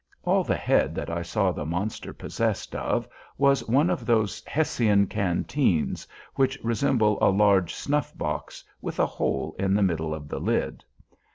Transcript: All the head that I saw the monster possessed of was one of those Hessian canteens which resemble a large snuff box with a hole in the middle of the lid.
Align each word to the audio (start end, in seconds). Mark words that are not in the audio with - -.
All 0.23 0.43
the 0.43 0.55
head 0.55 0.95
that 0.95 1.11
I 1.11 1.21
saw 1.21 1.51
the 1.51 1.63
monster 1.63 2.11
possessed 2.11 2.73
of 2.73 3.07
was 3.37 3.67
one 3.69 3.91
of 3.91 4.03
those 4.07 4.43
Hessian 4.47 5.05
canteens 5.05 6.07
which 6.33 6.57
resemble 6.63 7.19
a 7.21 7.29
large 7.29 7.75
snuff 7.75 8.17
box 8.17 8.63
with 8.81 8.97
a 8.99 9.05
hole 9.05 9.55
in 9.59 9.75
the 9.75 9.83
middle 9.83 10.15
of 10.15 10.27
the 10.27 10.39
lid. 10.39 10.83